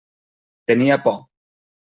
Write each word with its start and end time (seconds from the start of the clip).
Tenia 0.71 0.97
por. 1.05 1.15